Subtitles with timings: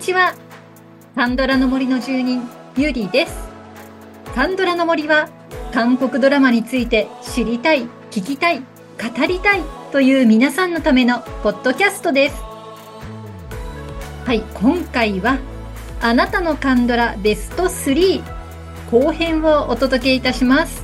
[0.00, 0.34] こんにちは。
[1.14, 3.36] カンドラの森の住人、ゆりです。
[4.34, 5.28] カンドラの森は、
[5.74, 9.60] 韓国ドラマについて知りたい、聞きたい、語りたい
[9.92, 12.36] という皆さんのためのポッドキャストです。
[14.24, 15.36] はい、今回は、
[16.00, 18.22] あなたのカンドラベスト3
[18.90, 20.82] 後編をお届けいたします。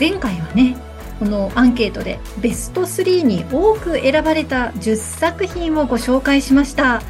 [0.00, 0.78] 前回はね、
[1.18, 7.02] このアンケートでベスト3に多く選ばれた10作品をご紹介しました。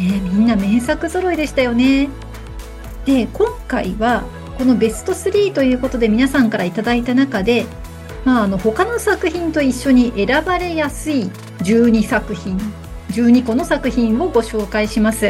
[0.00, 2.08] え、みんな名作揃いでしたよね。
[3.04, 4.24] で、今回は
[4.58, 7.66] このベスト3ということで皆さんから頂いた中で、
[8.24, 11.30] まあ、あの他の作品と一緒に選ばれやすい
[11.60, 12.58] 12作品、
[13.10, 15.26] 12個の作品をご紹介します。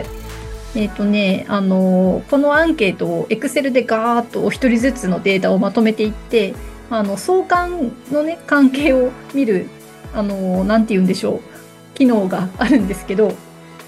[0.75, 6.55] えっ、ー、とね、あのこのアンケートを Excel でガーッとお一人ずつのデータをまとめていって、
[6.91, 9.69] あの相関のね関係を見る
[10.14, 13.34] あのなんて言うんでしょう機能があるんですけど、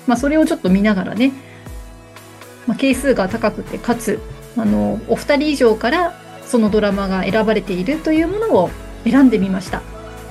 [0.07, 1.33] まあ、それをちょっと見ながらね、
[2.67, 4.21] まあ、係数が高くてかつ
[4.57, 8.71] あのお二人以上からそのドラマが選ばれているというものを
[9.05, 9.83] 選んでみました。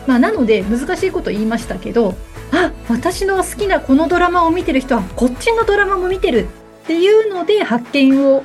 [0.08, 2.16] まあ、なので難しいこと言いましたけど
[2.52, 6.48] あ私の好きなこのドラマを見てる人はこっちのドラマも見てる
[6.84, 8.44] っていうので発見を、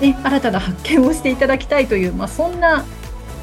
[0.00, 2.84] ね、新たな発見をしていただきたいという、まあ、そんな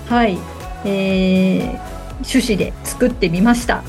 [0.08, 0.38] はい、
[0.86, 1.72] えー、
[2.20, 3.84] 趣旨で作ってみました。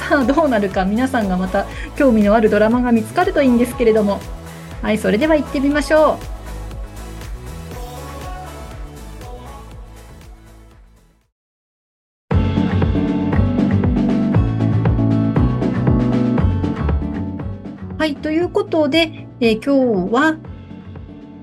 [0.00, 4.18] さあどうなるか皆さんがまた興味のあるドラマが見つかるといいんですけれども
[4.80, 6.40] はいそれでは行ってみましょう。
[17.98, 20.38] はい、ということで、えー、今日は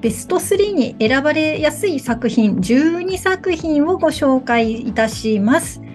[0.02, 5.87] ベスト3に選ばれやすい作品12作品をご紹介いたします。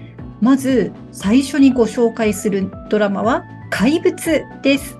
[0.42, 4.98] まず最初にご紹介するドラマは怪物です。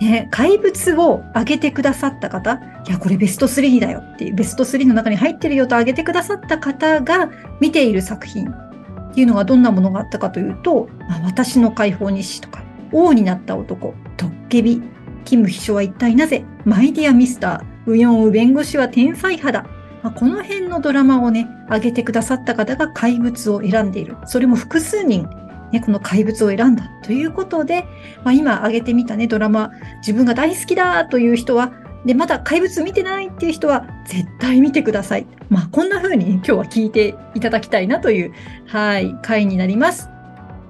[0.00, 7.30] ね、怪物を挙げてくださった方、いや、これベスト3だよっていう、ベスト3の中に入ってるよと挙げてくださった方が
[7.60, 14.82] 見ている作品っていうのがどんなものがあったかというと、まあ、私の解放日誌とか、王になった男、トッケビ、
[15.24, 19.75] キム秘書は一体なぜ、マイディアミスター、ウヨンウ弁護士は天才派だ。
[20.06, 24.16] まあ、この辺のドラマをね、上げてくださった方が怪物を選んでいる。
[24.24, 25.28] それも複数人、
[25.72, 27.82] ね、この怪物を選んだということで、
[28.22, 29.72] まあ、今上げてみたね、ドラマ、
[30.02, 31.72] 自分が大好きだという人は、
[32.04, 35.26] で、まだ怪物見てないっていう人は、絶対見てください。
[35.50, 38.32] まあ、こんな風に今日は聞いていただきたいなという、
[38.68, 40.08] はい、回になります。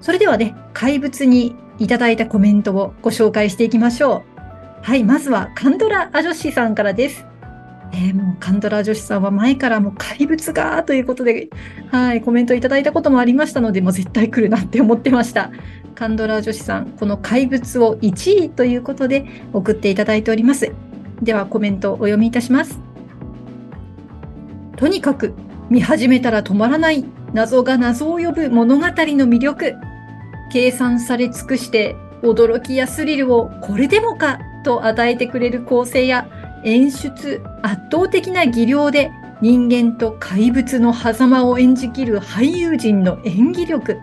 [0.00, 4.24] それではね、怪物にいただいたコメントをご紹介していきましょ
[4.80, 4.80] う。
[4.80, 7.26] はい、まずはカンドラア女子さんからです。
[7.92, 11.48] えー、もうカンドラ女子さんは前からもう怪物がということで、
[11.90, 15.50] はい、コメントいただいたこともありましたので、もう絶対来るなって思ってました。
[15.94, 20.72] カンドラ女子さん、この怪物を1位ということで送っていただいております。
[21.22, 22.78] ではコメントお読みいたします。
[24.76, 25.34] とにかく
[25.70, 29.74] 見始めたら止まらない謎が謎を呼ぶ物語の魅力。
[30.52, 36.28] 計算され尽くして驚きやスリルをこれでもかと与えてくれる構成や
[36.66, 43.98] 演出、圧倒的な技量で人間と怪物の狭間を演じきる俳優陣の演技力。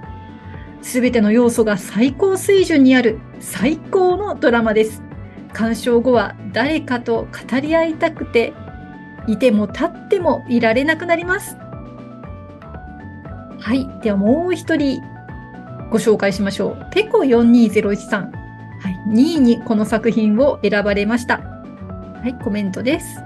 [0.82, 5.04] すべての要素が最高水準にある最高のドラマです。
[5.52, 8.54] 鑑賞後は誰かと語り合いたくて、
[9.28, 11.58] いても立ってもいられなくなります。
[13.60, 13.90] はい。
[14.02, 15.02] ではもう一人
[15.92, 16.88] ご紹介しましょう。
[16.92, 18.32] ペコ4201さん。
[18.32, 21.53] はい、2位にこの作品を選ばれました。
[22.24, 23.22] はい、コメントです。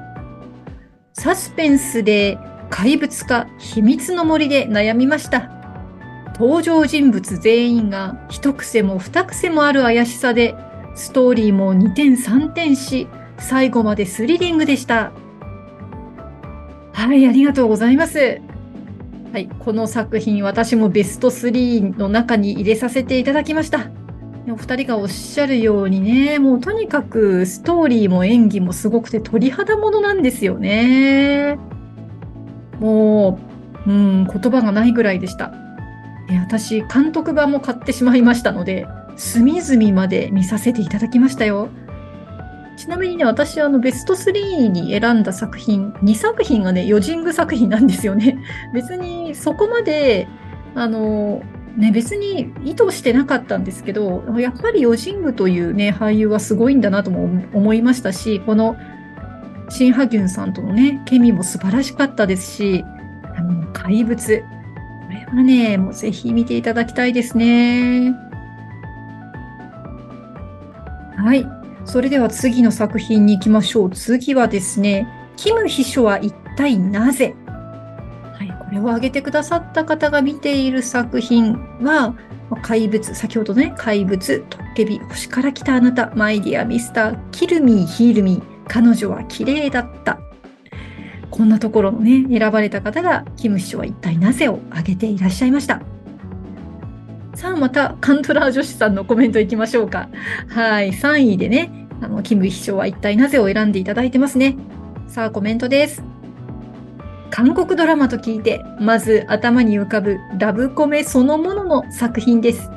[1.13, 2.40] サスペンスで
[2.72, 5.52] 怪物か秘密の森で悩みました。
[6.40, 10.55] 登場人物全員が一癖も二癖もある怪しさで、
[10.96, 13.08] ストーリーも2点3点し、
[13.38, 15.11] 最後までスリリングでした。
[16.91, 18.41] はい、ありがとうございます。
[19.32, 23.91] はい、この作品、私もベスト3の中に入れさせていただきました。
[24.49, 31.58] お二人がおっしゃるようにね、もうとにかくストーリーも演技もすごくて鳥肌ものなんですよね。
[32.79, 33.40] も
[33.85, 35.53] う、うん、言葉がないぐらいでした。
[36.46, 38.85] 私、監督版も買ってしまいましたので、
[39.17, 41.70] 隅々まで見させていただきましたよ。
[42.78, 48.38] ちなみにね、私、あの、ベスト3に選んだ作品、2作品がね、ヨジング作品なんですよね。
[48.73, 50.28] 別にそこまで、
[50.76, 51.41] あの、
[51.78, 58.76] ね、別に意図してなかったんですけど、やっぱりヨジングというね、俳優はすごいんだなとも思いましたし、この
[59.70, 62.84] シン・ハギュンさんとのね、ケミも素晴らしかったですし、
[63.38, 64.40] あの怪物。
[64.40, 64.46] こ
[65.12, 68.16] れはね、もうぜひ見ていただきたいですね。
[71.16, 71.46] はい。
[71.85, 73.91] それでは次の作品に行きましょう。
[73.91, 77.35] 次はですね、キム秘書は一体なぜ、
[78.67, 82.16] これを挙げてくださった方が見ている作品は、
[82.61, 90.19] 怪物、先ほどね、怪物、トッケビ、星から来たあなた、マイディア、ミスター、キルミー、ヒールミー、彼女は綺麗だった。
[91.29, 95.81] こんなところのね、選ばれた方が、キム秘書は一体なぜを挙げていらっしゃいました。
[97.35, 100.09] さあ、また、カントラー女子さんのコメントいきましょうか。
[100.49, 104.58] はい、3位でね、あの、キム秘書は一体なぜを選んでいただいてますね。
[105.08, 106.16] さあ、コメントです。
[107.29, 112.70] 韓国ドラマと聞いて、まず頭に浮かぶラブコメそのものの作品です。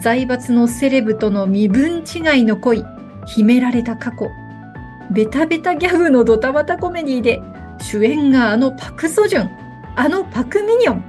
[0.00, 2.84] 財閥のセレブとの身分違いの恋、
[3.26, 4.30] 秘められた過去、
[5.10, 7.42] ベタベタギャグのドタバタコメディで、
[7.80, 9.50] 主演があのパクソジュン、
[9.96, 11.04] あのパクミニョン。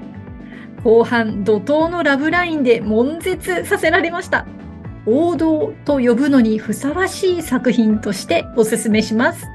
[0.83, 4.45] 後半、怒涛のラブラインで悶絶させられました。
[5.07, 9.47] 王道と呼ぶのにふさわしい作品としておすすめします。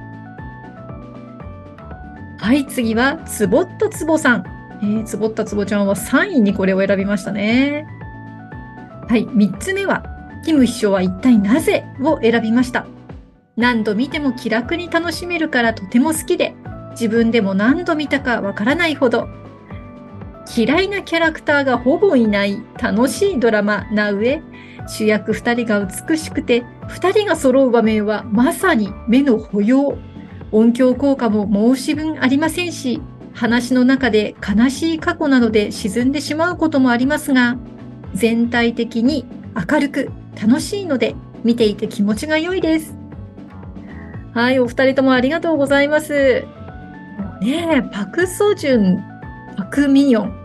[2.40, 4.44] はい、次は、つぼったつぼさん。
[4.82, 7.86] えー、つぼったつぼちゃんは3位にこれを選びましたね。
[9.06, 10.02] はい、3つ目は、
[10.42, 12.86] キム秘書は一体なぜを選びました。
[13.58, 16.54] 何度見ても気楽に楽しめるからとても好きで、
[16.92, 19.28] 自分でも何度見たかわからないほど、
[20.56, 24.42] 嫌いなキャラクターがほぼいない楽しいドラマな上、
[24.88, 29.98] 主役2人が美しくて、2人が揃う場面はまさに目の保養
[30.52, 33.00] 音響効果も申し分ありませんし、
[33.32, 37.56] 話の中で悲しい過去などで沈んでしまうこともありますが、
[38.14, 39.24] 全体的に
[39.54, 40.10] 明るく
[40.40, 41.14] 楽しいので
[41.44, 42.96] 見ていて気持ちが良いです。
[44.32, 46.44] はい、お二人ともありがとうございます。
[47.40, 49.04] ねえ、パクソジュン、
[49.56, 50.40] パクミヨン。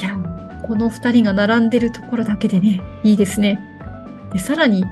[0.00, 0.16] いや、
[0.66, 3.60] この二人が並んでるところだけでね、いいですね。
[4.32, 4.84] で、さらに、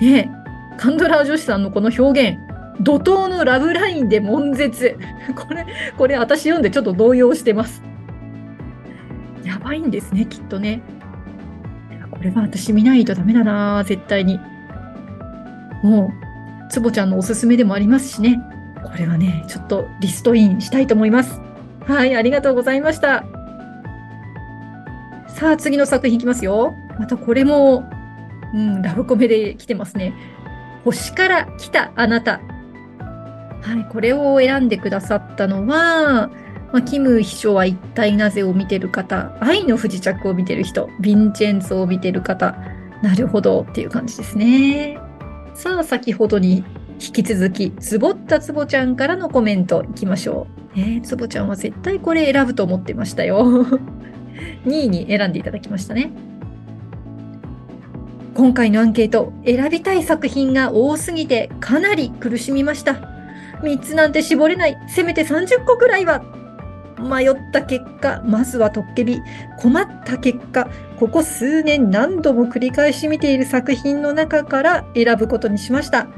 [0.00, 0.30] ね
[0.76, 2.38] カンドラー女子さんのこの表現、
[2.80, 4.96] 怒涛のラブラインで悶絶。
[5.36, 5.66] これ、
[5.96, 7.82] これ私読んでちょっと動揺してます。
[9.44, 10.82] やばいんですね、きっとね。
[12.10, 14.38] これは私見ないとダメだな絶対に。
[15.82, 16.12] も
[16.68, 18.40] う、つぼちゃんのおすすめでもありますしね。
[18.82, 21.40] これはね、ちょっとリストインしたいと思います。
[21.86, 23.24] はい、ありがとうございました。
[25.28, 26.74] さあ、次の作品いきますよ。
[26.98, 27.88] またこれも、
[28.52, 30.12] うん、ラブコメで来てますね。
[30.84, 32.40] 星から来たあなた。
[33.62, 36.30] はい、これを選んでくださったのは、
[36.72, 42.56] まあ、キム秘書は一体なぜを見てる方、愛の不時着を見てる人、ヴィンチェンツを見てる方、
[43.02, 44.98] なるほどっていう感じですね。
[45.54, 46.64] さあ、先ほどに
[47.00, 50.46] 引き続き、つぼったつぼちゃんからのコメントいきましょ
[50.76, 50.78] う。
[50.78, 53.66] えー、つぼちゃんは絶対これ選ぶと思ってましたよ。
[54.64, 56.12] 2位に選んでいただきましたね。
[58.34, 63.19] 今回のアンケート、選びたい作品が多すぎてかなり苦しみました。
[63.62, 64.78] 3つなんて絞れない。
[64.88, 66.22] せめて30個くらいは。
[66.98, 69.22] 迷った結果、まずはトッケビ。
[69.58, 70.68] 困った結果、
[70.98, 76.08] ここ数年何度も繰り返し見ている作品の中から選ぶことにしました。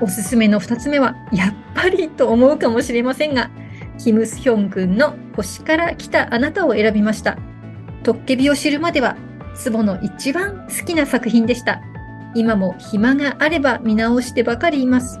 [0.00, 3.50] おすすめの2つ目は、やっぱりと思うかもしれませんが、
[3.98, 7.38] キム・スヒョン君の星から来たあなたを選びました。
[8.02, 9.16] トッケビを知るまでは、
[9.54, 11.80] ツボの一番好きな作品でした。
[12.34, 15.20] 今も暇があれば見直してばかりいます。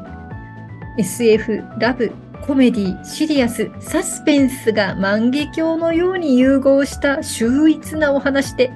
[0.98, 2.10] SF、ラブ、
[2.44, 8.72] コメディ、シリアス、サスペンスが万華鏡のように融合した秀逸なお話で、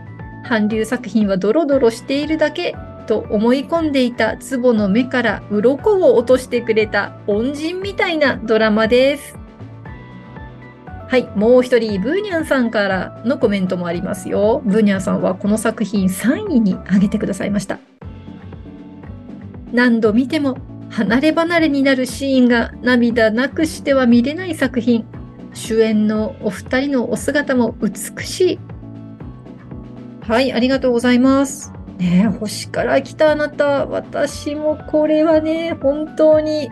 [0.47, 2.77] 韓流作品はドロドロしているだけ
[3.07, 9.37] と思い込んでいたツボの目から鱗を落としてくれた恩人みたいなドラマです。
[11.09, 14.63] はい、もう一人、ブーニャンさんからのコメントもありますよ。
[14.65, 17.81] ブーニャンさんはこの作品3位に挙げてくださいました。
[19.73, 20.57] 何度見ても
[20.93, 25.07] 離れ離れになるシーンが涙なくしては見れない作品。
[25.55, 28.59] 主演のお二人のお姿も美しい。
[30.21, 31.73] はい、ありがとうございます。
[31.99, 36.69] ね星から来たあなた、私もこれはね、本当に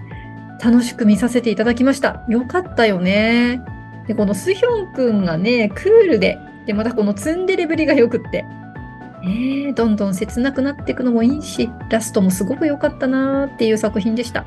[0.62, 2.22] 楽しく見させていただきました。
[2.28, 3.62] よかったよね。
[4.06, 8.44] で、このスヒョンくんがね、クールで、で、またこのツンデレぶりがよくって。
[9.22, 14.44] ね、どんどん切なくなっていくのもいいし、ラストもすごく良かったなーっていう作品でした。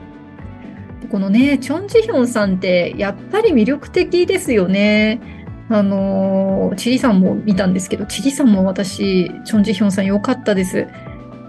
[1.11, 5.21] このね、チョン・ジヒョンさんってやっぱり魅力的ですよね。
[5.69, 10.87] あの、チリさんも見たんですけど、チリさんも私、チョン・ジヒョンさん良かったです。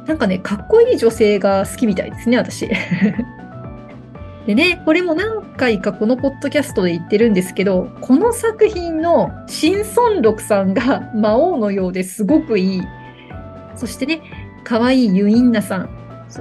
[0.07, 2.69] なんかね、かっこいい女性が好きみたいですね、私。
[4.47, 12.83] でね、これも何回かこのポッドキャストで言ってるんですけど、この作品のシン・ソンロクさんが魔王のようですごくいい
[13.77, 14.23] そしてね、
[14.63, 15.91] 可愛いユインナさん。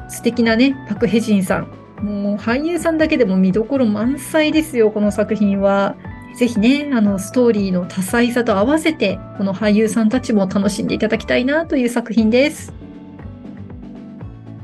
[0.09, 1.67] 素敵なね、パク・ヘジンさん。
[2.03, 5.95] もう俳優さんだけでも見どころ満載ですよ、この作品は。
[6.35, 12.73] ぜひね、あの、ストーリーの多彩さと合わせて、この俳優さんたちも楽しんでいただきたいなという作品です。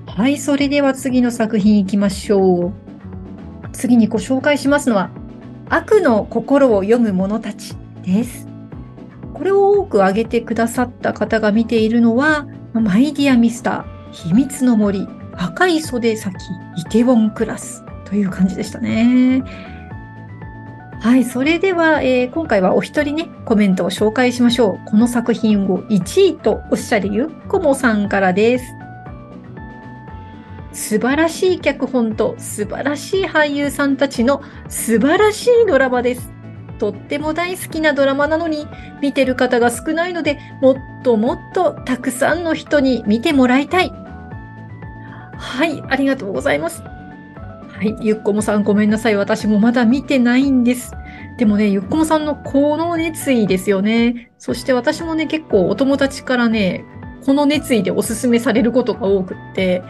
[0.08, 3.70] はい、それでは次の作品いきましょう。
[3.72, 5.12] 次にご紹介しますのは、
[5.70, 8.48] 悪の心を読む者たちです。
[9.34, 16.36] これを多く挙げてくださった方が見ているのは、マイディアミスター、秘密の森、赤い袖先、
[16.78, 19.44] イテウォンクラスという感じでしたね。
[21.02, 24.90] はい、それでは、えー、今回はお一人ね、コメントを紹介しましょう。
[24.90, 28.66] この作品を1位とおっしゃるゆっこもさんからです。
[30.74, 36.39] 素晴らしい脚本と素晴らしい俳優さんたちの素晴らしいドラマです。
[36.80, 38.68] とっても大好きなドラマなのに
[39.02, 43.92] 見てる方が少ないのでもっともっとたくさんの人に見てもらいたい。
[45.38, 46.82] はい、ありがとうございます。
[46.82, 49.16] はい、ゆっこもさんごめんなさい。
[49.16, 50.94] 私もまだ見てないんです。
[51.38, 54.32] でもね、ゆっこもさんのこの熱意ですよね。
[54.38, 56.84] そして私もね、結構お友達からね、
[57.26, 59.82] この熱意でおすすめされることが多くって、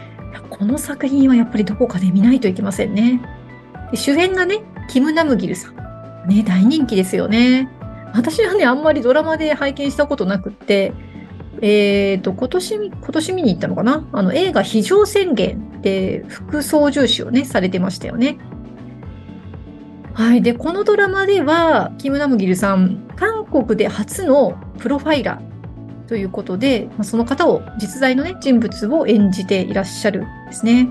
[0.50, 3.20] この作品はやっぱりどこかで見ないといけませんね。
[3.94, 5.89] 主演がね、キム・ナムギルさん。
[6.26, 7.68] ね、大人気ですよね。
[8.12, 10.92] 私はね、あんまりドラマで拝見したことなくって、
[11.62, 14.08] えっ、ー、と、今年、今年見に行ったのかな？
[14.12, 18.38] あの、映画非常宣言で副操縦士をね、されてましたよね。
[20.14, 20.42] はい。
[20.42, 30.88] で、このドラマでは、キム・ナムギルさん、韓国で初のプロファイラーということで、その方を、実在のね、人物を演じていらっしゃるんですね。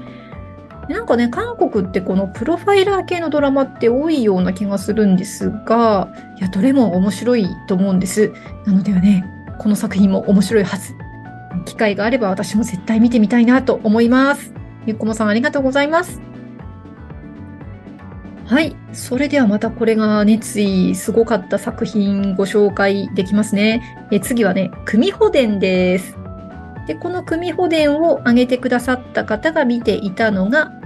[0.90, 8.34] なんかね、韓国ってこのプロファイラー系のドラマって多いような気がするんですが、いや、どれも面白いと思うんです。
[8.66, 9.24] なのではね、
[9.60, 10.96] この作品も面白いはず。
[11.66, 14.52] 機会があれば私も絶対見てみたいなと思います。
[14.88, 16.20] ゆっこもさんありがとうございます。
[18.46, 18.76] はい。
[18.94, 24.08] それではまたこれが熱意すごかった作品ご紹介できますね。
[24.12, 26.18] え次はね、組保伝です。
[26.88, 30.79] で、この九尾狐伝を挙げてくださった方が見ていたのが、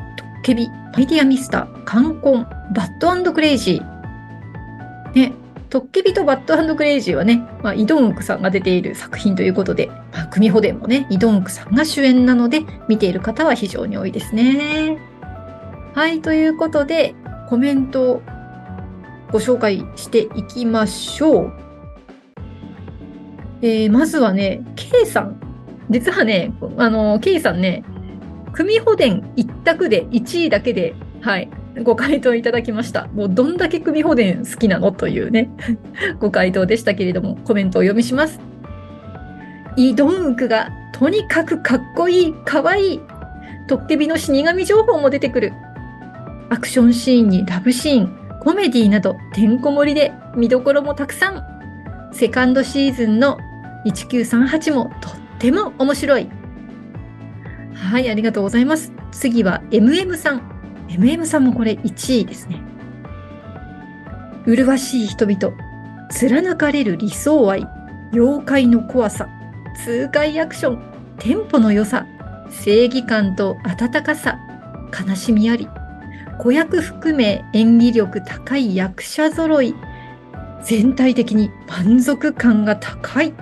[0.43, 2.43] トッケビ、マイディアミスター、カンコン、
[2.75, 5.11] バッドクレイジー。
[5.13, 5.33] ね、
[5.69, 14.97] トッケビとバッドクレイジーはね、まあ、イ・ドンウクさんが出ている作品ということで、まあ、九尾狐伝もね、イ・ドンウクさんが主演なので、見ている方は非常に多いですね。
[15.95, 17.15] はい、ということで、
[17.49, 18.21] コメントを
[19.31, 21.53] ご紹介していきましょう。
[23.61, 25.39] えー、まずはね、K さん。
[25.89, 27.83] 実はね、あの、K さんね、
[28.53, 31.49] 組保伝一択で1位だけで、はい、
[31.81, 33.07] ご回答いただきました。
[33.07, 34.91] もうどんだけ組保伝好きなの？
[34.91, 35.49] というね、
[36.19, 38.39] ご回答でしたけれども、コメントを読みします。
[39.75, 43.01] イ・ドンウクがとにかくかっこいい、かわいい。
[43.67, 45.53] トッケビの死神情報も出てくる。
[46.49, 51.43] アクションシーンにラブシーン、コメディなどてんこ盛りで見どころもたくさん。
[52.13, 53.39] セカンドシーズンの
[53.87, 56.42] 1938もとっても面白い。
[57.75, 58.91] はい、ありがとうございます。
[59.11, 60.41] 次は MM さん。
[60.89, 62.61] MM さんもこれ1位ですね。
[64.45, 65.55] 麗しい人々、
[66.09, 67.65] 貫かれる理想愛、
[68.11, 69.27] 妖怪の怖さ、
[69.83, 70.83] 痛快アクション、
[71.17, 72.05] テンポの良さ、
[72.49, 74.37] 正義感と温かさ、
[75.07, 75.67] 悲しみあり、
[76.39, 79.73] 子役含め演技力高い役者揃い、
[80.63, 83.33] 全体的に満足感が高い。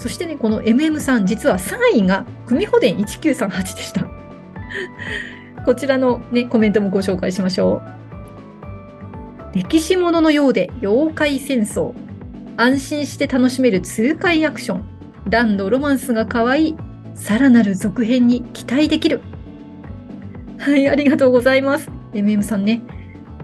[0.00, 4.06] そしてね、この MM さん、実は3位が組保伝1938でした。
[5.66, 7.82] こちらのね、コメントもご紹介しましょ
[9.54, 9.58] う。
[9.58, 11.92] 歴史もののようで妖怪戦争。
[12.56, 14.84] 安心して楽しめる痛快アクション。
[15.28, 16.76] ランドロマンスが可愛い。
[17.14, 19.20] さらなる続編に期待できる。
[20.56, 21.90] はい、ありがとうございます。
[22.14, 22.80] MM さんね、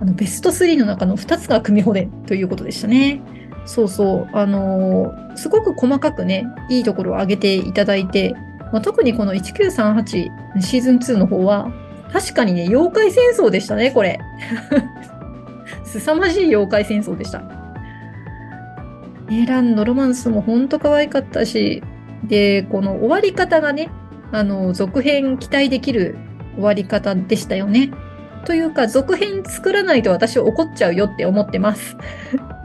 [0.00, 3.20] あのベスト3の中の2つが組骨ということでしたね。
[3.66, 8.34] そうそう、あのー、すごく細かくね、いいところを挙げていただいて、
[8.72, 10.30] まあ、特にこの1938
[10.60, 11.72] シーズン2の方は、
[12.12, 14.18] 確かにね、妖怪戦争でしたね、これ。
[15.84, 17.42] 凄まじい妖怪戦争でした。
[19.30, 21.82] エランのロマンスもほんと可愛かったし、
[22.24, 23.90] で、この終わり方がね、
[24.32, 26.16] あの、続編期待できる
[26.54, 27.90] 終わり方でしたよね。
[28.44, 31.96] というか、続編作らないと私怒っちゃうよって思ってます。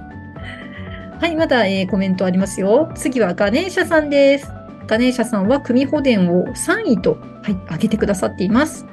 [1.21, 2.91] はい、まだ、えー、コメントありますよ。
[2.95, 4.47] 次はガネーシャさんです。
[4.87, 8.87] ガネーシャさんは組保伝を3位と、はい、上げてくださっています。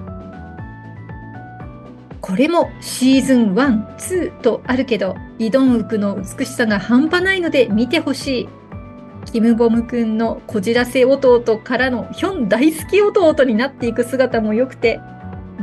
[2.20, 8.48] これもシーズン1、2とあるけど、イドンウクの美しさが半端ないので見てほしい。
[9.32, 15.00] キム・ボム君のこじらせ弟からのヒョン大好き弟になっていく姿も良くて、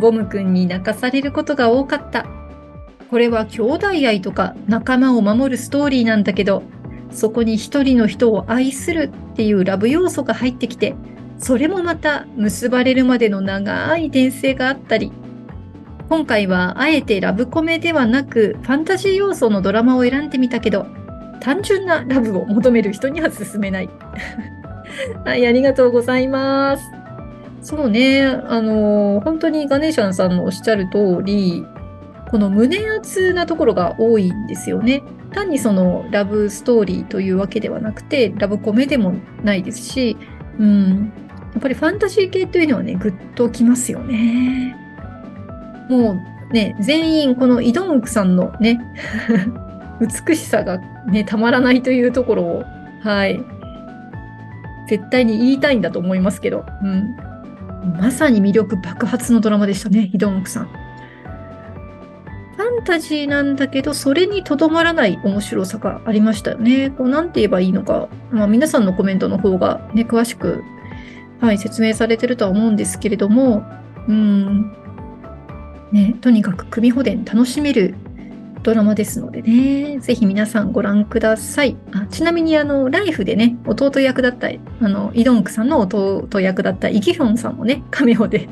[0.01, 2.25] ボム君に泣かされることが多かった。
[3.09, 6.63] これは兄弟愛とか仲間を守るストーリーなんだけど、
[7.11, 10.95] そこに一人の人を愛するっていうラブ要素が入ってきて、
[11.37, 15.11] それもまた結ばれるまでの長い伝説があったり、
[16.09, 20.85] 今回はあえてラブコメではなくファンタジー要素のドラマを選んでみたけど、
[21.39, 23.89] 単純なラブを求める人には勧めない。
[25.25, 26.83] はい、ありがとうございます。
[27.61, 31.65] そうね、あの、本当にガネーシャンさんのおっしゃる通り、
[32.29, 35.03] この胸熱なところが多いんですよね。
[35.33, 39.13] 単にそのラブストーリーというわけではなくて、ラブコメでも
[39.43, 40.17] ないですし、
[40.59, 41.13] うん、
[41.53, 44.75] やっぱりファンタジー系というのはね、ぐっときますよね。
[45.89, 46.13] も
[46.49, 48.79] うね、全員このイドンクさんのね、
[50.27, 52.63] 美しさがね、たまらないというところを、
[53.01, 53.43] はい、
[54.87, 57.15] 絶対に言いたいんだと思いますけど、うん。
[57.99, 60.84] まさに魅力爆発のドラマでしたね、イドンクさん。
[62.75, 66.89] ファンタジーなんだけど、それにとどまらない面白さがありましたよね。
[66.89, 70.61] こう、なんて言えばいいのか、まあ、皆さんのコメントの方がね、詳しく、
[71.39, 73.63] はい、説明されてるとは思うんですけれども、
[74.07, 74.71] うん、
[75.91, 77.95] ね、とにかく組保伝楽しめる
[78.63, 81.77] ドラマですのでね、ぜひ皆さんご覧ください。
[81.93, 84.49] あちなみに、あの、ライフでね、弟役だった、
[84.81, 88.49] あの、イドンクさんの弟役だったイギヒョンさんもね、カメオで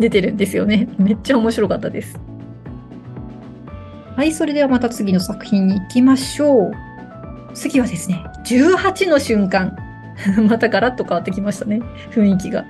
[0.00, 0.88] 出てるんですよね。
[0.98, 2.18] めっちゃ面白かったです。
[4.16, 6.72] はい、それではまた次の作品に行きましょう。
[7.54, 9.76] 次はですね、18の瞬間。
[10.48, 12.64] またガラッと変わってきましたね、雰囲気が。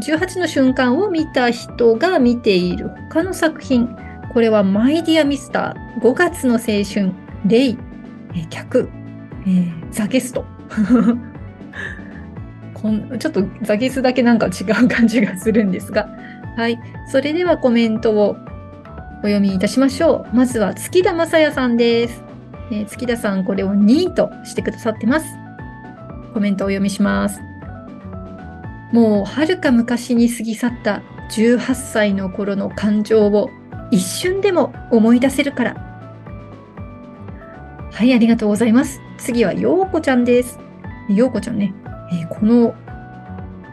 [0.00, 3.88] 18の瞬間を見た人が見ている他の作品。
[4.32, 7.12] これはマイディアミスター、5月の青春、
[7.46, 7.78] レイ、
[8.34, 8.90] え、客、
[9.46, 10.44] えー、ザゲスト。
[12.74, 16.06] こんちょっとザゲスだけなんか違う感じがするんですが。
[16.56, 16.78] はい。
[17.06, 18.36] それではコメントを
[19.24, 20.36] お読みいたしましょう。
[20.36, 22.22] まずは月田正也さんです。
[22.70, 25.26] えー、月田さん、これを2位としてくださってます。
[26.34, 27.40] コメントをお読みします。
[28.92, 33.48] もうはるか昔に過ぎ去った18歳の頃の感情を
[33.90, 35.74] 一瞬でも思い出せるから。
[37.90, 39.00] はい、ありがとうございます。
[39.16, 40.58] 次は、ようこちゃんです。
[41.08, 41.72] ようこちゃんね、
[42.12, 42.74] えー、この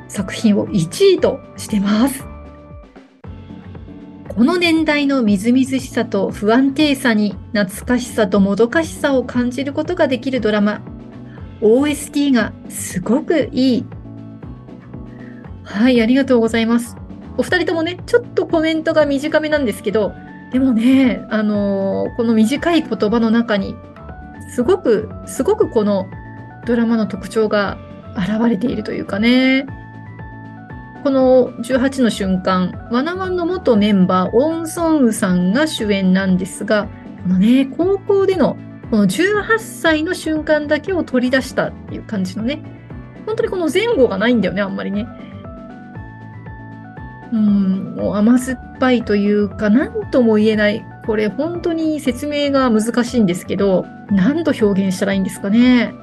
[0.07, 2.30] 作品を1位としてます。
[4.33, 10.79] この年代のみずみずしさと不安定さに懐かしさともどかしさを感じることができるドラマ。
[11.59, 13.85] OST がすごくいい。
[15.65, 16.95] はい、ありがとうございます。
[17.37, 20.13] お二人ともね、ちょっとコメントが短めなんですけど、
[20.53, 23.75] でもね、あのー、この短い言葉の中に、
[24.55, 26.05] すごく、すごくこの
[26.65, 27.77] ドラマの特徴が
[28.15, 29.65] 現れているというかね。
[31.03, 36.87] この18の瞬間、ワナワンの元メンバー、オン・ソンウさんが主演なんですが、
[37.23, 38.57] このね、高校での
[38.91, 42.61] この18歳の瞬間だけを取り出したっていう感じのね、
[43.25, 45.07] 本当にこの前後がないんだよね、あんまりね。
[47.31, 50.85] うん、もう甘酸っぱいというか、何とも言えない。
[51.07, 55.93] これ本当に説明が難しいんですけど、何と表現したらいいんですかね。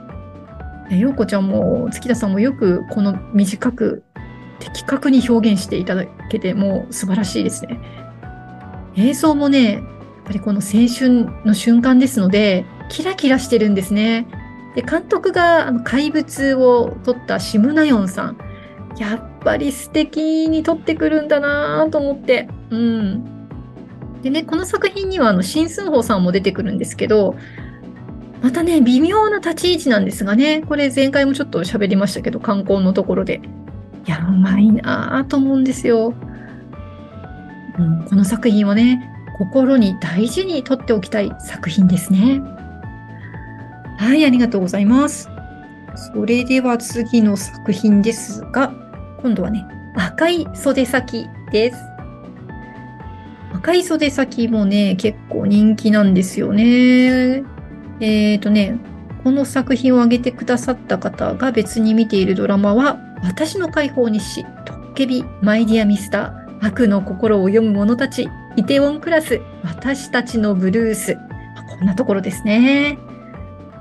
[0.90, 4.04] ようこちゃんも月田さんもよくこの短く
[4.60, 7.78] 的確に表現していただけてもう素晴らしいですね。
[8.96, 9.82] 映像もね、やっ
[10.24, 14.26] ぱりこの青春の瞬間ですので、キラキラしてるんですね。
[14.74, 18.38] で、監督があの怪物を撮ったシムナヨンさん。
[18.98, 22.48] やっぱり素敵に撮ってくるんだなと思って。
[22.70, 23.24] うん。
[24.22, 27.36] でね、この作品にはあの、シンスンホさんも出てくるんですけど、
[28.42, 33.40] またね、微妙な立ち位置なんですがね、これ前回もちょっと喋りましたけど、観光のところで。
[34.08, 36.14] いや、うまいなと思うんですよ。
[37.78, 42.40] うん、この作品はね、心に大事にとっておきたい作品ですね。
[43.98, 45.28] はい、ありがとうございます。
[46.14, 48.72] それでは次の作品ですが、
[49.20, 51.78] 今度はね、赤い袖先です。
[53.52, 56.64] 赤い袖先もね、結構人気なんですよね。
[58.00, 58.78] えっ、ー、とね、
[59.22, 71.16] この作品を挙げてくださった方が別に見ているドラマは、私の解放日誌、トッケビ、マイディアミスター、悪の心を読む者たち、イテウォンクラス、私たちのブルース。
[71.78, 72.98] こんなところですね。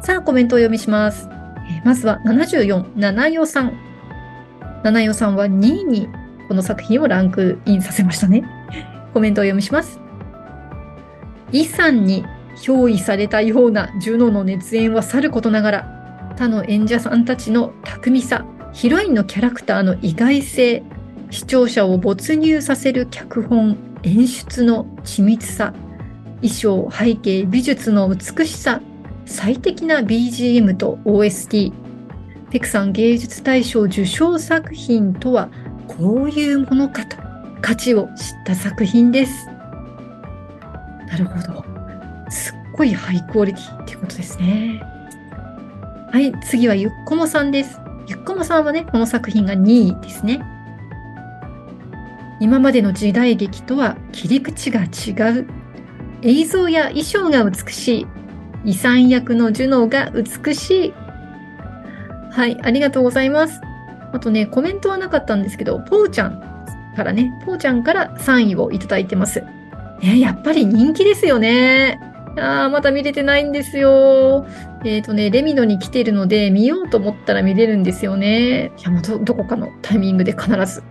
[0.02, 1.28] さあ、コメントをお読みします。
[1.70, 3.74] えまずは74、七代さん。
[4.84, 6.08] 七代さんは2位に
[6.48, 8.44] この作品をランクインさせましたね。
[9.14, 10.00] コメントを読みします。
[11.52, 12.26] イさんに
[12.58, 18.46] 憑依されたようなジュノの熱演はさることながら、他の演者さんたちの巧みさ、
[18.78, 20.84] ヒロインのキャラクターの意外性、
[21.32, 25.74] 視聴者を没入させる脚本、演出の緻密さ、
[26.44, 28.80] 衣装、背景、美術の美しさ、
[29.26, 31.74] 最適な BGM と OST、
[32.52, 35.50] ペクさん芸術大賞受賞作品とは
[35.88, 37.18] こういうものかと
[37.64, 38.14] 価値を知っ
[38.46, 39.48] た作品です。
[41.08, 41.66] なるほど。
[42.30, 44.80] すっごいハイクオリティってことですね。
[46.12, 47.87] はい、次はゆっこもさんです。
[48.08, 50.42] ゆっこもさんはね、この作品が2位ですね。
[52.40, 55.48] 今までの時代劇とは切り口が違う。
[56.22, 58.08] 映像や衣装が美しい。
[58.64, 60.94] 遺産役のジュノーが美しい。
[62.32, 63.60] はい、ありがとうございます。
[64.14, 66.40] あとね、コメントはなかったんですけど、ぽーちゃん
[66.96, 69.44] からね、ぽーちゃんから3位をいただいてます。
[70.02, 72.00] ね、やっぱり人気ですよね。
[72.40, 74.46] ああ、まだ見れてないんですよ。
[74.84, 78.72] えっ、ー、とね、レミノに来てるので、見ようと思ったら見れるんですよね。
[78.78, 80.84] いや、もうど、どこかのタイミングで必ず。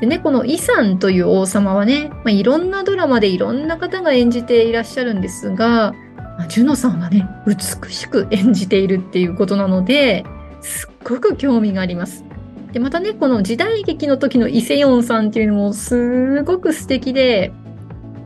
[0.00, 5.94] でね、このイさんという王様はね、まあ、いろんなドラマでいろんな方が演じていらっしゃるんですが、
[6.38, 10.24] まあ、ジュノさんはね、美しく演じているっていうことなので、
[10.60, 12.24] すっごく興味があります。
[12.72, 17.52] で、またね、この時代劇の時のイセヨンさんっていうのもすごく素敵で、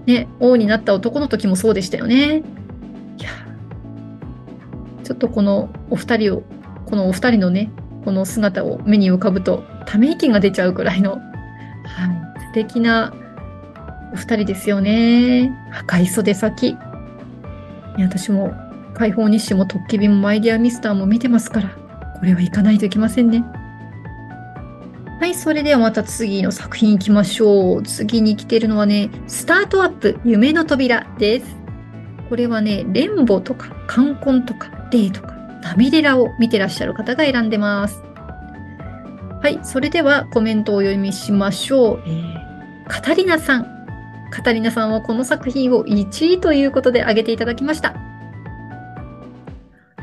[0.06, 2.42] ね、王になった男の時もそうでしたよね。
[3.18, 3.30] いや、
[5.02, 6.42] ちょっとこのお二人を、
[6.86, 7.70] このお二人のね、
[8.04, 11.20] この姿を目に浮かぶと、ため息が出ちゃうくらいの、はい、
[12.40, 13.12] 素敵な
[14.12, 15.52] お二人ですよね。
[15.72, 16.68] 赤い袖先。
[16.68, 16.76] い
[17.98, 18.52] や私も
[18.94, 21.70] 解放日誌もトッケビもマイディアミスターも見てますから、
[22.18, 23.44] これは行かないといけませんね。
[25.18, 27.82] はい、それではまた次の作品行きましょう。
[27.82, 31.56] 次に来てるのはね、スタートアップ夢の扉です。
[32.28, 38.02] これはね、レンボとか、冠婚とか、デーとか、ナミレラを見てらっしゃる方が選んでます。
[39.42, 42.02] はい、それではコメントをお読みしましょう。
[42.06, 43.66] えー、カタリナさん。
[44.30, 47.94] カタリナさんはこの作品を1位ということで挙げていただきました。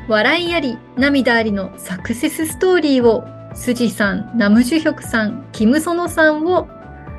[0.07, 6.67] 笑いあり、涙ありのサクセスストーリーを、スジさん、ナムジュヒョクさん、キムソノさんを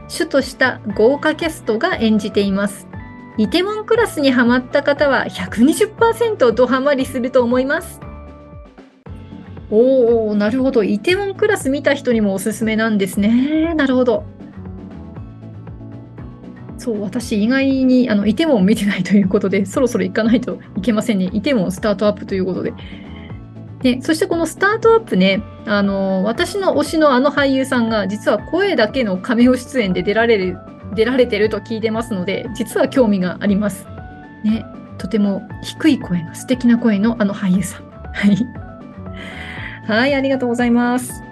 [0.08, 2.88] 主とした豪華キャストが演じています。
[3.38, 8.00] イテモンクラスにハマった方は120%ドハマりすると思います。
[9.70, 10.84] おー、なるほど。
[10.84, 13.74] イテモンクラス見た人にもおすすめなんですね。
[13.74, 14.24] なるほど。
[16.78, 21.30] そう、私意外にあのイテモン見てないということで、そろそろ行かないといけませんね。
[21.32, 22.74] イテモンスタートアップということで。
[23.84, 30.56] で、そしてこのスタートアップね、あの、私の推しのあの俳優さんが、実は声だけのカメ出演で出られる、
[30.94, 33.86] 出られてると聞いてますので、実は興味があります。
[34.42, 34.64] ね、
[34.96, 37.82] とても低い声の素敵な声のあの俳優さん。
[38.14, 38.38] はい。
[39.86, 41.22] はい、ありがとうございます。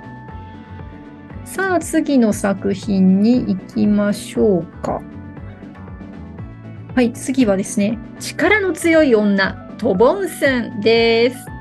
[1.47, 5.01] さあ、次の作品に行きましょうか。
[6.95, 11.52] はい、次はですね、力の強い女、トボンスンです。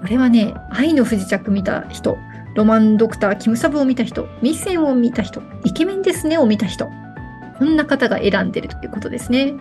[0.00, 2.16] これはね、愛の不時着見た人、
[2.54, 6.88] ロマンドクター、キムサブを見た人、ミセンを見た人、イケメンですねを見た人、
[7.58, 9.54] こんな方が選んでるということですね。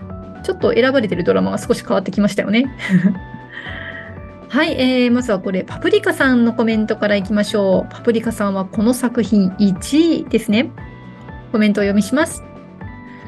[0.44, 2.66] ちょっと選ばれてるドラマが少し変わってきましたよね。
[4.50, 7.94] はい、えー、まずはこれ、パプリカさんのコメントからいきましょう。
[7.94, 10.72] パプリカさんはこの作品1位ですね。
[11.52, 12.44] コメントを読みします。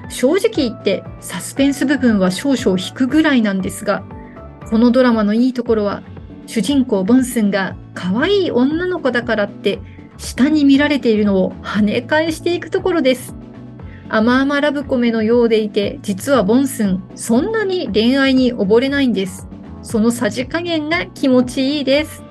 [0.10, 4.04] 正直言ってサスペンス部分は少々引くぐらいなんですが、
[4.69, 6.04] このドラマのいいところは、
[6.49, 9.77] 主人公ボンスンが可愛い女の子だからって
[10.17, 13.35] 下に見られているのを跳ね返していくところです。
[14.09, 19.47] 甘々ラブコメのようでいて、実はボンスン、そんなに恋愛に溺れないんです。
[19.83, 22.23] そのさじ加減が気持ちいいです。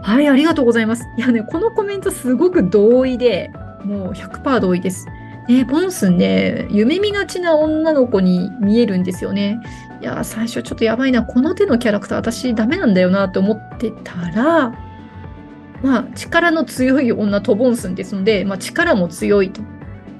[0.00, 1.02] はい、ありがとうございます。
[1.18, 3.50] いやね、このコメントすごく同意で、
[3.82, 5.08] もう100%同意です。
[5.48, 9.58] ね、ポンスンね、夢見がちな女の子に見えるんですよね。
[10.02, 14.70] いや、最初ちょっとやばいな、この手のキャラクター私ダメなんだよなって思ってたら、
[15.80, 19.62] まあ、力の強い女トボンスンですので、まあ、力も強いと。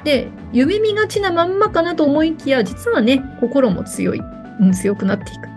[0.04, 4.20] で、夢見がちなまんまかなと思いきや、実はね、心も強い。
[4.60, 5.48] うん、強くなっていく。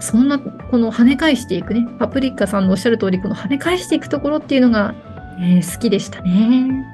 [0.00, 4.94] そんな、この跳ね返していくね、パプリカさんのおっしゃる通り、この跳ね返していくところっていうのが、
[5.40, 6.86] えー、好きでしたね。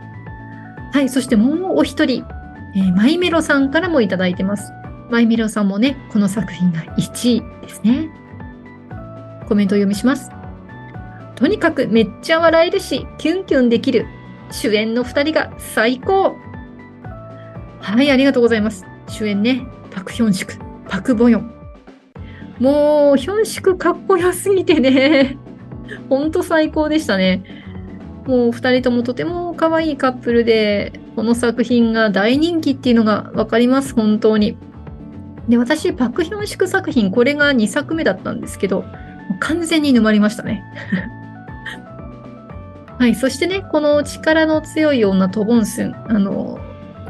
[0.92, 2.24] はい、そしてもうお一人、
[2.74, 4.72] えー、マイメロさんからもいいてます。
[5.14, 8.11] マイメロさんもね、この作品が1位ですね。
[9.48, 10.29] コメントを読みします。
[11.37, 14.07] とにかくめっちゃ笑えるし、キュンキュンできる。
[14.50, 16.35] 主演の2人が最高。
[17.79, 18.85] はい、ありがとうございます。
[19.07, 20.55] 主演ね、パクヒョンシク、
[20.88, 21.55] パクボヨン。
[22.59, 25.38] もう、ヒョンシクかっこよすぎてね。
[26.11, 27.44] ほんと最高でしたね。
[28.27, 34.57] もう二人ともとても可愛いカップルで、この作品が大人気っていうのがわかります、本当に。
[35.48, 38.85] で、私、パクヒョンシク作品、これが2作目だったんですけど、
[39.40, 40.64] 完全に沼りましたね。
[42.98, 46.59] はい、そしてね、この力の強い女トボンスン、あの、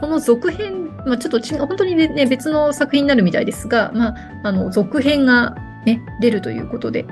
[0.01, 7.07] この続編、まあ、ちょっとち本当にね、別の作品になるみたいですが、まあ、あの、続編がね、出るということで、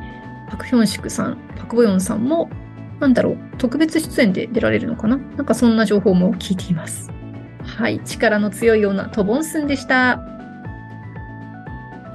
[0.48, 2.48] パクヒョンシクさん、パクボヨンさんも
[3.02, 5.16] なんだろう、特別出演で出られるのかな？
[5.16, 7.10] なんかそんな情報も聞いています。
[7.64, 10.22] はい、力の強いようなトボンスンでした。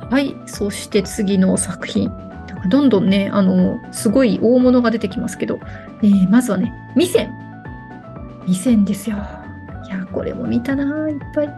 [0.10, 2.12] はい、そして次の作品。
[2.70, 5.60] どんどんね、あの、すごい大物が出てきますけど、
[6.02, 7.32] えー、まずはね、ミセン。
[8.48, 9.17] ミセンですよ。
[9.88, 11.50] いや、これも見たな、いっぱい。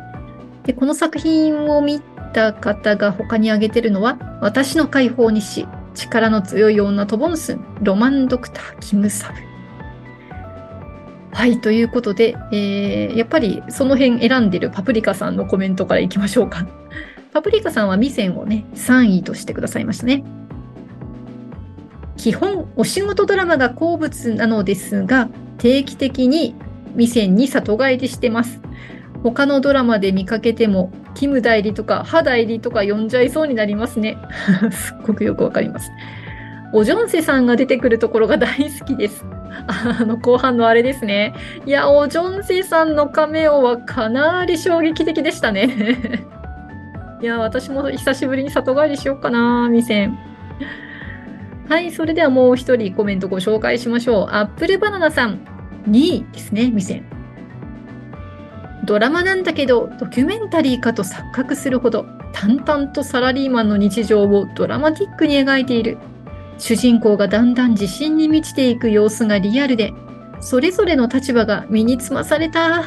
[0.66, 2.02] で、この作品を見
[2.34, 9.50] た方が他に挙げてるのは、私の解放日誌、力の強い女トボンスン、ロマンドクター、キムサブ。
[11.32, 16.66] はい、ということで、えー、やっぱりその辺選んでるパプリカさんのコメントからいきましょうか。
[17.32, 20.24] パプリカさんはミセンをね、3位としてくださいましたね。
[22.18, 26.56] 基本、お仕事ドラマが好物なのですが、定期的に
[26.96, 28.60] ミセンに里帰りしてます。
[29.24, 34.18] 他のドラマで見かけても、キム代理とか、ハ代理とか呼んじゃいそうになりますね。
[34.72, 35.92] すっごくよくわかります。
[36.74, 39.26] おジョンセさんが出てくるところが大好きです。
[39.68, 41.34] あの、後半のあれですね。
[41.66, 46.28] いや、おジョンセさんのカメオはかなり衝撃的でしたね。
[47.22, 50.10] いや、私も久しぶりに里帰りしようかな、店。
[51.68, 54.28] はい、それではもう一人コメントご紹介しましょう。
[54.30, 55.40] アップルバナナさん、
[55.88, 57.04] 2位ですね、店。
[58.86, 66.00] ドラマなんだけどドキュメンタリーかと錯覚するほど淡々とサラリーマンの日常をドラマティックに描いている
[66.58, 69.94] 主人公がだんだん自信に満ちていく様子がリアルで
[70.40, 72.84] それぞれの立場が身につまされた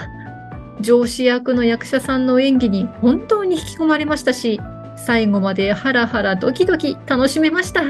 [0.81, 4.61] 上司役の役者さんの演技に本当に引き込まれましたし
[4.97, 7.83] 最後までハラハラドキドキ楽しめました。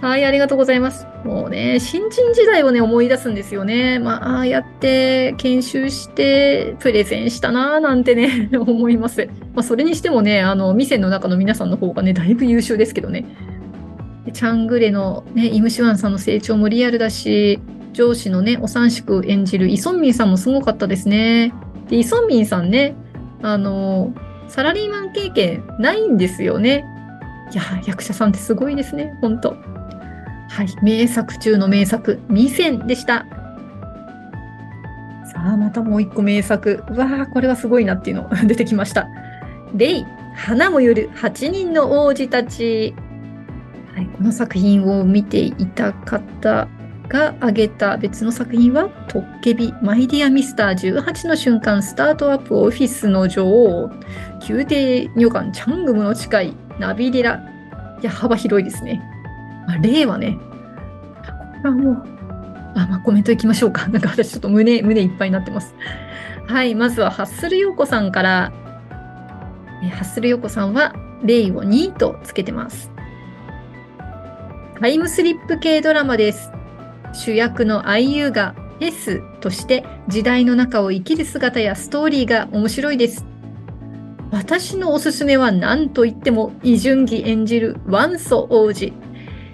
[0.00, 1.06] はい、ありがとうございます。
[1.24, 3.98] もうね、新人時代をね、思い出すんですよね。
[3.98, 9.28] まあ、ああやって研修して、プレゼンしたなぁなんてね、 思います。
[9.54, 13.24] まあ、それにしてもね、あの、店の中の皆さんの方がね、だいぶ優秀ですけどね。
[14.32, 17.58] チャングレのね、イムシワンさんの成長もリアルだし、
[17.92, 21.52] 上司のね、お三宿演じるイソンミンさんもすごかったですね。
[21.88, 22.94] で、イソンミンさんね、
[23.42, 24.12] あの、
[24.48, 26.84] サラリーマン経験ないんですよね。
[27.52, 29.56] いや、役者さんってすごいですね、ほんと。
[30.48, 33.26] はい、名作中の名作、ミセンでした。
[35.30, 36.82] さあ、またもう一個名作。
[36.90, 39.08] うわあ、これはすごいなっていうの 出てきました。
[39.74, 42.94] レイ、花もよる8人の王子たち。
[43.94, 46.68] はい、この作品を見ていた方
[47.08, 53.90] が挙げた別の作品は、トッケビ、マイディアミスター18の瞬間、スタートアップオフィスの女王、
[54.48, 57.40] 宮廷女官チャングムの誓い、ナビリラ。
[58.00, 59.02] いや、幅広いですね。
[59.66, 60.38] まあ、例はね、
[61.64, 62.04] あ、もう、
[62.74, 63.88] あ、まあ、コメントいきましょうか。
[63.88, 65.74] なんか私ちょっと胸、胸いっぱいになってます。
[66.46, 68.52] はい、まずはハッスルヨーコさんから、
[69.82, 72.90] えハッスルヨーコさんは、例を2とつけてます。
[74.80, 76.52] タイムスリップ系ドラマです。
[77.18, 83.26] 主役の IU が S として時代の中を生きる姿やストーリーが面白いです。
[84.30, 88.92] 私のおすすめは何と言っても、イ・ジュンギ演じる元祖王子。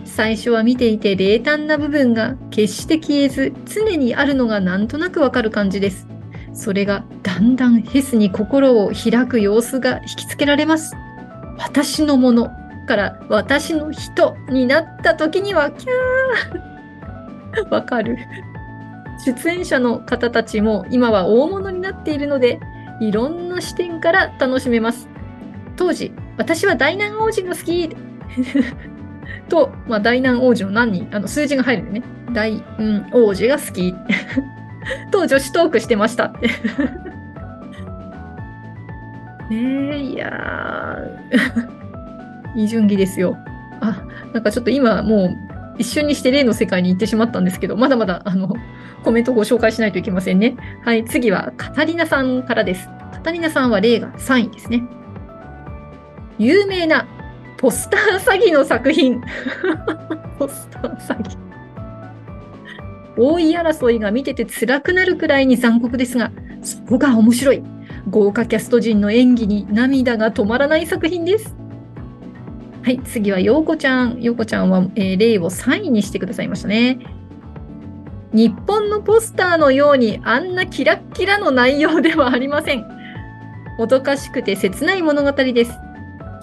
[0.05, 6.07] 最初は見ていて冷淡な部分が決して消えず常にあるのがなんとなくわかる感じです。
[6.53, 10.95] それがだんだんヘスに心を開く様子が引きつけられます。
[11.57, 12.51] 私のもの
[12.87, 16.74] から私の人になった時にはキャー
[17.71, 18.19] わかる。
[19.25, 22.59] 出演者の方たちも今は大物になっているので
[23.01, 25.09] いろんな視点から楽しめます。
[25.77, 27.91] 当時、私は大南王子が好き
[29.49, 33.95] と、まあ、大南王子の何人、あの数字が入るんでね、大南王子が好き
[35.11, 36.49] と女子トークしてましたって
[39.51, 39.57] ね
[39.97, 43.37] え、いやー、いい順義ですよ。
[43.81, 48.55] あ、なんかちょっと今もう一瞬にして例の世界に行ってしまったんですけど、まだまだあの
[49.05, 50.57] コメントをご紹介しないといけませんね。
[50.85, 52.89] はい、次はカタリナさんからです。
[53.13, 54.83] カタリナさんは例が3位ですね。
[56.39, 57.07] 有名な
[57.59, 59.21] ポスター詐欺の作品。
[60.39, 61.37] ポスター詐欺。
[63.17, 66.33] 大い争いが見てて辛くなるくらいに残酷ですが、
[66.63, 67.63] そこが面白い。
[68.11, 71.57] 豪華キャスト陣の演技に涙が止まらない作品です。
[72.85, 74.21] はい、次はようこちゃん。
[74.21, 76.99] ようこちゃんは、えー例を3位にしてくださいましたね。
[78.35, 82.85] 日本のポスターのようにあんなキラッキラの内容ではありません。
[83.79, 85.73] もどかしくて切ない物語です。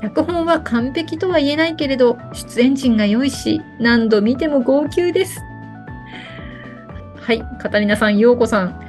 [0.01, 5.39] 脚本は完璧とは言えないけれど、出演陣が良いし、何度見ても号泣です。
[7.17, 8.81] はい、カタリナさん、ようこさん、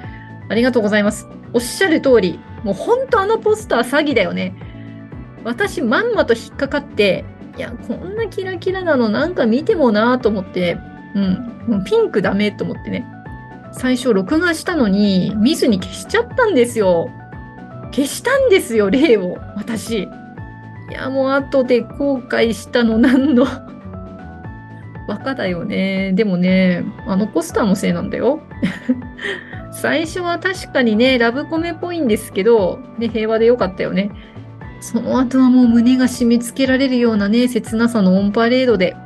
[0.49, 1.29] ありがとうございます。
[1.53, 4.55] おっしゃる通り、もう本当あのポスター詐欺だよね。
[5.45, 10.79] 私、まんまと引っかかって、いや、こんなキラキラなのなんか見てもなと思って、
[11.15, 13.07] うん、もうピンクダメと思ってね。
[13.73, 17.11] 最初録画したのに見ずに消しちゃったんですよ。
[17.93, 19.39] 消したんですよ、例を。
[19.57, 20.05] 私。
[20.05, 20.09] い
[20.93, 23.47] や、もう後で後悔したの何の。
[25.09, 26.13] バカだよね。
[26.13, 28.41] でもね、あのポスターのせいなんだよ。
[29.73, 34.11] 最初は確かにね、ラブコメっぽいんですけど、ね、平和でよかったよね。
[34.83, 38.97] その後はもう胸が締め付けられるようなね、切なさのオンパレードで、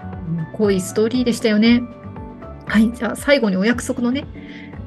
[0.55, 1.83] 濃いストーリーでしたよね。
[2.65, 4.25] はい、じゃあ最後にお約束のね、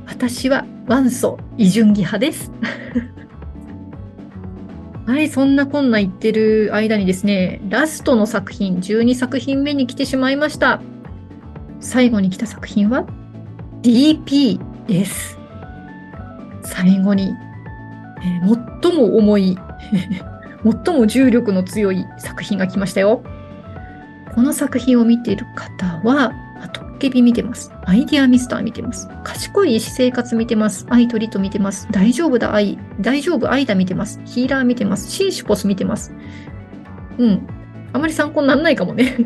[0.07, 2.51] 私は元祖イジュンギ派です。
[5.05, 10.81] はい、そんなこんな言ってる間にですね、ラストの作品、12作品目に来てしまいました。
[11.79, 13.05] 最後に来た作品は
[13.83, 15.37] DP です。
[16.63, 17.31] 最後に、
[18.23, 19.55] えー最も重い、
[20.63, 23.23] 最も重力の強い作品が来ましたよ。
[24.33, 26.33] この作品を見ている方は、
[26.73, 27.71] トッケビ見てます。
[27.85, 29.07] アイディアミスター見てます。
[29.23, 30.85] 賢い医師生活見てます。
[30.89, 31.87] アイトリト見てます。
[31.91, 34.19] 大丈夫だアイ、大丈夫アイダ見てます。
[34.25, 35.09] ヒーラー見てます。
[35.09, 36.13] シンシュポス見てます。
[37.17, 37.47] うん。
[37.93, 39.15] あまり参考にならないかもね。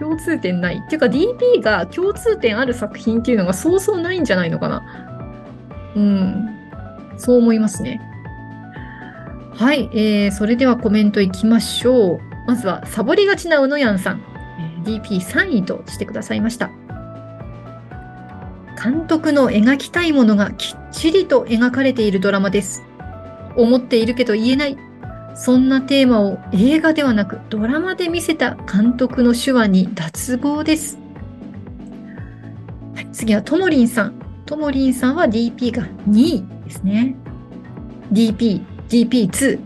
[0.00, 0.82] 共通点ない。
[0.84, 4.82] っていうか DP が共通点ある作品っていうのがそうそうないんじゃないのかな。
[5.94, 6.48] うん。
[7.16, 8.00] そう思いますね。
[9.56, 12.20] はい、えー、それではコメントいきましょう。
[12.46, 14.22] まずは、サボりがちなうのやんさん。
[14.58, 16.70] えー DP3 位としてくださいました。
[18.82, 22.82] 監督の描きたいものがきっちりと描かれているドラマです。
[23.56, 24.76] 思っているけど言えない。
[25.36, 30.98] そんなテーマを映画ではなくドラマで見せた監督の手話に脱帽です。
[32.94, 34.14] はい、次はともりんさん。
[34.44, 37.16] ともりんさんは DP が2位ですね。
[38.12, 39.58] DP、DP2。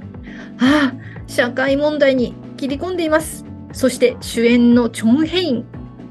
[0.61, 0.95] ああ、
[1.27, 3.45] 社会問題に切り込んでいます。
[3.73, 5.65] そして主演のチョン・ヘイン。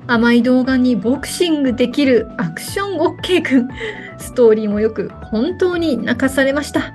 [0.09, 3.67] 甘い動画にボクシングできるアクション OK 君。
[4.17, 6.93] ストーリーもよく本当に泣かされました。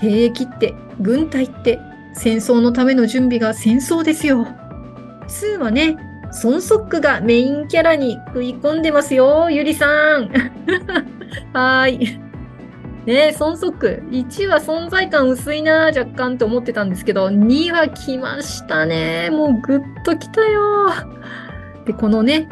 [0.00, 1.78] 兵役って、軍隊って、
[2.12, 4.46] 戦争のための準備が戦争ですよ。
[5.26, 5.96] 2はね、
[6.30, 9.86] ソンソックがメインキャラに食い込んでますよ、ゆりさ
[10.18, 10.30] ん。
[11.54, 12.23] はーい。
[13.06, 14.02] ねえ、ソンソック。
[14.10, 19.28] 1は存在感薄いな、若干と思ってたんですけど、2は来ましたね。
[19.30, 20.88] もうぐっと来たよ。
[21.84, 22.48] で、このね、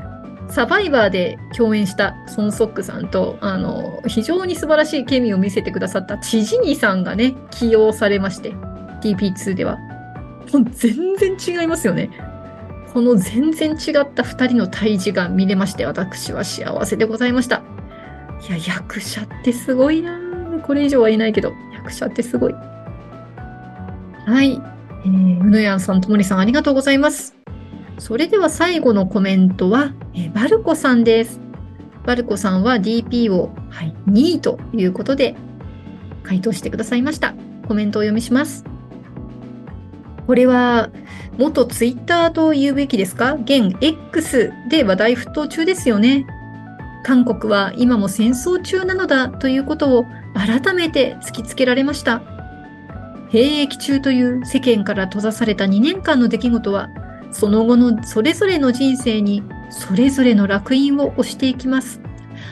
[0.48, 8.52] サバイバーで共演したソンソックさんと、あの、非常に素晴らしいケミを見せてくださったチジニさんがね、起用されまして、
[9.00, 9.78] TP2 では。
[10.52, 12.10] もう全然違いますよね。
[12.92, 17.62] この全然違った2人の対峙が見れまして、私は幸せでございました。
[18.46, 20.21] いや、役者ってすごいな
[20.62, 22.54] これ以上は言えないけど、役者ってすごい。
[24.26, 24.60] はい。
[25.04, 27.36] えー、うぬやんさん、ともりさん、ありがとうございます。
[27.98, 31.40] それでは最後のコメントは、えーバルコさんです。
[32.04, 35.36] バルコさんは DP を、はい、2位ということで
[36.24, 37.34] 回答してくださいました。
[37.68, 38.64] コメントを読みします。
[40.26, 40.90] これは、
[41.38, 43.34] 元ツイッターと言うべきですか？
[43.34, 46.26] 現 X で話題沸騰中ですよね。
[47.04, 52.22] 韓国は今も戦争中なのだということを改めて突きつけられました。
[53.30, 56.90] 兵役中という世間から閉ざされた2年間の出来事は、
[57.30, 62.00] その後のそれぞれの人生にそれぞれの烙印を押していきます。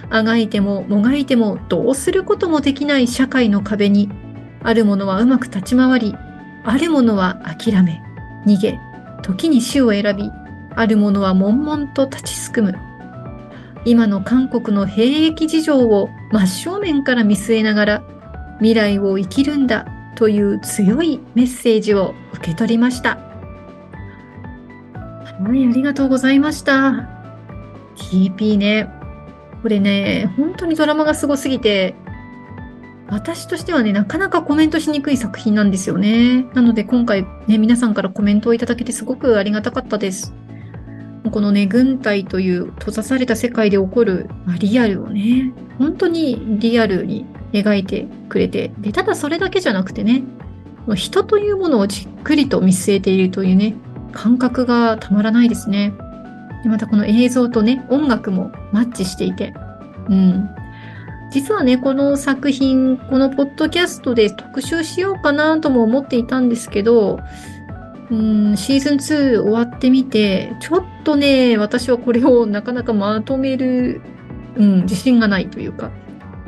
[0.09, 4.09] あがいてももがいてもどうすることもできない社会の壁に、
[4.63, 6.15] あるものはうまく立ち回り、
[6.65, 8.03] あるものは諦め、
[8.47, 8.79] 逃げ、
[9.23, 10.31] 時に死を選び、
[10.75, 12.75] あるものは悶々と立ちすくむ。
[13.85, 18.03] 今の韓国の兵役事情を真正面から見据えながら、
[18.59, 23.19] 未来を生きるんだという強いメッセージを受け取りました。
[25.43, 27.09] はい、ありがとうございました。
[27.97, 28.89] TP ね。
[29.63, 31.95] これね、本当にドラマがすごすぎて、
[33.09, 36.47] 私としてはね、なかなかコメントしにくい作品なんですよね。
[36.55, 40.33] なので今回ね、皆さんからコメントをいただけてすごくありがたかったです。
[41.31, 50.23] このね、軍隊という閉ざされた世界で起こる、まあ、リアルをね、本当にリアルに描いてくれて、で、ただそれだけじゃなくてね、
[50.95, 53.75] 人というものをじっくりと見据えているというね、
[54.13, 55.93] 感覚がたまらないですね。
[56.63, 59.53] でまたこの映像とね、音楽もマッチしていて、
[60.09, 60.49] うん。
[61.31, 67.21] 実はね、この作品、このポッドキャストで特集しようかなとも思っていたんですけど、
[68.11, 68.15] う
[68.53, 74.03] ん、シーズン2終わってみて、ちょっとね、私はこれをなかなかまとめる、
[74.57, 75.91] うん、自信がないというか、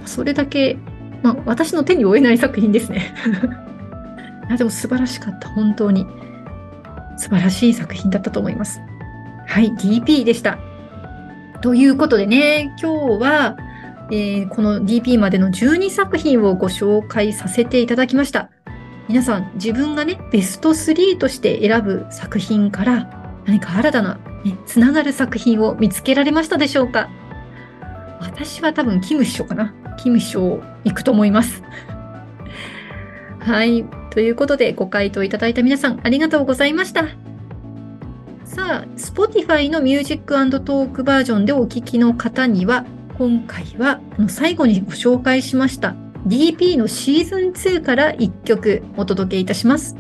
[0.05, 0.77] それだけ、
[1.23, 3.15] まあ、私の手に負えない作品ですね。
[4.49, 6.07] いやでも素晴らしかった、本当に。
[7.17, 8.81] 素晴らしい作品だったと思います。
[9.47, 10.59] はい、DP でした。
[11.61, 13.57] ということでね、今日は、
[14.11, 18.51] えー、この DP までの12作品をご紹介させていただきました。
[19.13, 27.11] 皆さん、自分がね、ベスト3として選ぶ作品から何か新たな、ね、つながる作品を見つけられましたでしょうか？
[28.21, 29.75] 私は多分、キム師匠かな。
[29.99, 31.63] キム師匠行くと思います。
[33.41, 33.85] はい。
[34.09, 37.05] ということで、ご回答いただいた皆さん、ありがとうございました。
[38.45, 42.87] さあ、Spotify のミュージックトークバージョンでお聴きの方には、
[43.19, 45.95] 今回は最後にご紹介しました
[46.27, 49.97] DP のシーズン2から1曲お届けいたします。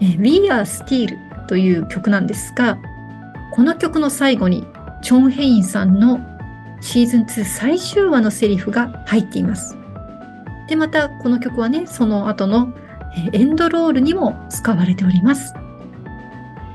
[0.00, 2.78] We Are Steel という曲なんですが、
[3.54, 4.64] この曲の最後に
[5.02, 6.18] チョン・ヘインさんの
[6.80, 9.76] シーズン2最終話のセリフが入っています。
[10.68, 12.72] で、またこの曲はね、その後の
[13.32, 15.52] エンドロールにも使われております。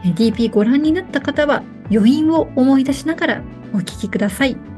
[0.03, 3.43] DP ご覧になった方は余韻を思い出しながら
[3.73, 4.72] お聴きください。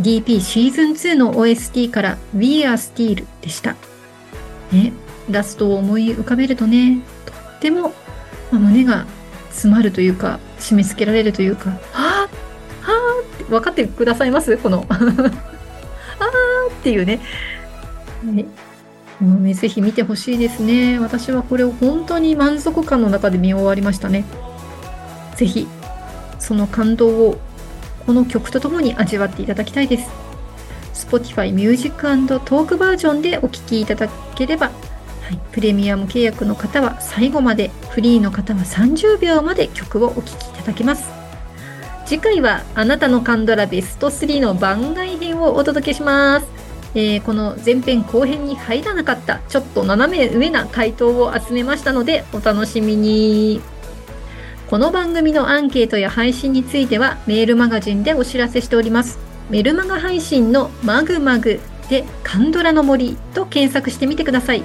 [0.00, 3.76] DP シーズン2の OST から We Are Steel でした。
[4.72, 4.92] ね、
[5.28, 7.92] ラストを思い浮かべるとね、とっても、
[8.50, 9.06] まあ、胸が
[9.50, 14.56] 詰まるというか、締め付けられるというか、はぁはぁって分かってくださいます？
[14.58, 15.30] この あーっ
[16.82, 17.20] ていうね。
[18.22, 18.46] ね
[19.20, 20.98] もうね、ぜひ見てほしいですね。
[20.98, 24.24] 私はこれを本当に満足感の中で見終わりましたね。
[25.36, 25.68] ぜひ、
[26.38, 27.38] その感動を
[28.06, 30.10] この曲とともに味わっていただきたいです。
[30.94, 34.72] Spotify Music トークバージョンでお聴きいただければ、は
[35.32, 41.10] い、プレミアム契約の方は最後まで、フリーの方は30秒まで曲をお聴きいただけます。
[42.06, 46.46] 次回はあなたのカンドラベスト3の番外編をお届けします。
[46.94, 53.60] えー、この前編後編に入らなかったちょっと斜め上な回答を集めましたのでお楽しみに。
[54.70, 59.18] この番組のアンケートや配信についてはメールマガジンでお知らせしております。
[59.48, 61.58] メルマガ配信のマグマグ
[61.88, 64.62] でカンドラの森と検索してみてください。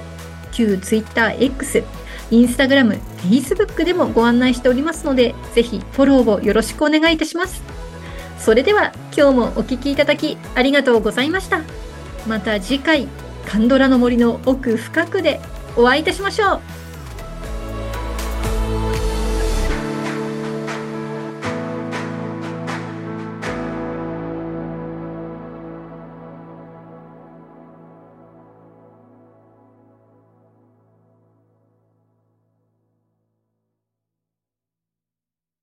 [0.52, 1.84] 旧 TwitterX、
[2.30, 7.64] Instagram、Facebook でもご案内しておりますので、ぜひフォローをよろしくお願いいたします。
[8.38, 11.62] それでは今日もお聴きいただきありがとうございました。
[12.28, 13.08] また次回、
[13.44, 15.40] カンドラの森の奥深くで
[15.76, 16.85] お会いいたしましょう。